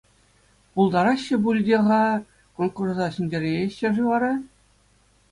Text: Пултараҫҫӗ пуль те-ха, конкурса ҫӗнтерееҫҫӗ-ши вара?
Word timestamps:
Пултараҫҫӗ 0.77 1.35
пуль 1.47 1.59
те-ха, 1.67 1.99
конкурса 2.61 3.07
ҫӗнтерееҫҫӗ-ши 3.19 4.03
вара? 4.09 4.31